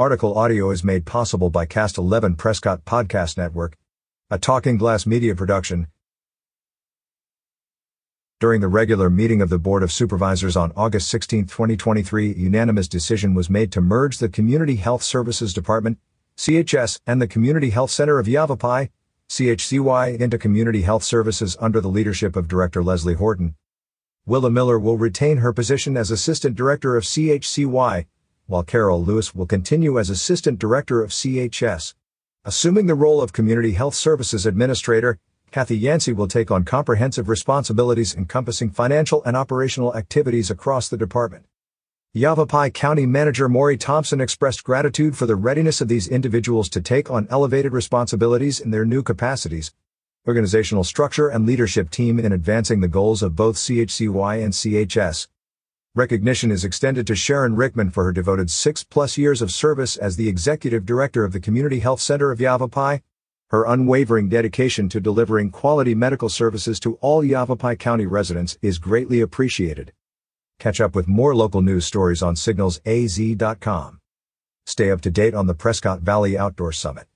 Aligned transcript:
Article 0.00 0.38
audio 0.38 0.70
is 0.70 0.82
made 0.82 1.04
possible 1.04 1.50
by 1.50 1.66
Cast 1.66 1.98
11 1.98 2.36
Prescott 2.36 2.86
Podcast 2.86 3.36
Network, 3.36 3.76
a 4.30 4.38
Talking 4.38 4.78
Glass 4.78 5.04
media 5.04 5.34
production. 5.34 5.88
During 8.38 8.62
the 8.62 8.68
regular 8.68 9.10
meeting 9.10 9.42
of 9.42 9.50
the 9.50 9.58
Board 9.58 9.82
of 9.82 9.92
Supervisors 9.92 10.56
on 10.56 10.72
August 10.74 11.10
16, 11.10 11.44
2023, 11.44 12.30
a 12.30 12.34
unanimous 12.34 12.88
decision 12.88 13.34
was 13.34 13.50
made 13.50 13.70
to 13.72 13.82
merge 13.82 14.16
the 14.16 14.30
Community 14.30 14.76
Health 14.76 15.02
Services 15.02 15.52
Department, 15.52 15.98
CHS, 16.34 16.98
and 17.06 17.20
the 17.20 17.28
Community 17.28 17.68
Health 17.68 17.90
Center 17.90 18.18
of 18.18 18.26
Yavapai, 18.26 18.88
CHCY, 19.28 20.18
into 20.18 20.38
Community 20.38 20.80
Health 20.80 21.04
Services 21.04 21.58
under 21.60 21.78
the 21.78 21.88
leadership 21.88 22.36
of 22.36 22.48
Director 22.48 22.82
Leslie 22.82 23.12
Horton. 23.12 23.54
Willa 24.24 24.50
Miller 24.50 24.78
will 24.78 24.96
retain 24.96 25.36
her 25.36 25.52
position 25.52 25.94
as 25.98 26.10
Assistant 26.10 26.56
Director 26.56 26.96
of 26.96 27.04
CHCY, 27.04 28.06
while 28.50 28.64
Carol 28.64 29.04
Lewis 29.04 29.32
will 29.32 29.46
continue 29.46 29.96
as 29.96 30.10
Assistant 30.10 30.58
Director 30.58 31.04
of 31.04 31.10
CHS. 31.10 31.94
Assuming 32.44 32.86
the 32.86 32.96
role 32.96 33.22
of 33.22 33.32
Community 33.32 33.72
Health 33.72 33.94
Services 33.94 34.44
Administrator, 34.44 35.20
Kathy 35.52 35.78
Yancy 35.78 36.12
will 36.12 36.26
take 36.26 36.50
on 36.50 36.64
comprehensive 36.64 37.28
responsibilities 37.28 38.12
encompassing 38.12 38.70
financial 38.70 39.22
and 39.22 39.36
operational 39.36 39.96
activities 39.96 40.50
across 40.50 40.88
the 40.88 40.96
department. 40.96 41.46
Yavapai 42.12 42.70
County 42.70 43.06
Manager 43.06 43.48
Maury 43.48 43.76
Thompson 43.76 44.20
expressed 44.20 44.64
gratitude 44.64 45.16
for 45.16 45.26
the 45.26 45.36
readiness 45.36 45.80
of 45.80 45.86
these 45.86 46.08
individuals 46.08 46.68
to 46.70 46.80
take 46.80 47.08
on 47.08 47.28
elevated 47.30 47.72
responsibilities 47.72 48.58
in 48.58 48.72
their 48.72 48.84
new 48.84 49.04
capacities, 49.04 49.72
organizational 50.26 50.82
structure 50.82 51.28
and 51.28 51.46
leadership 51.46 51.88
team 51.88 52.18
in 52.18 52.32
advancing 52.32 52.80
the 52.80 52.88
goals 52.88 53.22
of 53.22 53.36
both 53.36 53.54
CHCY 53.54 54.42
and 54.42 54.52
CHS. 54.52 55.28
Recognition 55.96 56.52
is 56.52 56.64
extended 56.64 57.04
to 57.08 57.16
Sharon 57.16 57.56
Rickman 57.56 57.90
for 57.90 58.04
her 58.04 58.12
devoted 58.12 58.48
six 58.48 58.84
plus 58.84 59.18
years 59.18 59.42
of 59.42 59.50
service 59.50 59.96
as 59.96 60.14
the 60.14 60.28
Executive 60.28 60.86
Director 60.86 61.24
of 61.24 61.32
the 61.32 61.40
Community 61.40 61.80
Health 61.80 62.00
Center 62.00 62.30
of 62.30 62.40
Yavapai. 62.40 63.00
Her 63.48 63.66
unwavering 63.66 64.28
dedication 64.28 64.88
to 64.88 65.00
delivering 65.00 65.50
quality 65.50 65.96
medical 65.96 66.28
services 66.28 66.78
to 66.80 66.94
all 67.00 67.24
Yavapai 67.24 67.74
County 67.74 68.06
residents 68.06 68.56
is 68.62 68.78
greatly 68.78 69.20
appreciated. 69.20 69.92
Catch 70.60 70.80
up 70.80 70.94
with 70.94 71.08
more 71.08 71.34
local 71.34 71.60
news 71.60 71.86
stories 71.86 72.22
on 72.22 72.36
signalsaz.com. 72.36 73.98
Stay 74.66 74.92
up 74.92 75.00
to 75.00 75.10
date 75.10 75.34
on 75.34 75.48
the 75.48 75.54
Prescott 75.54 76.02
Valley 76.02 76.38
Outdoor 76.38 76.70
Summit. 76.70 77.09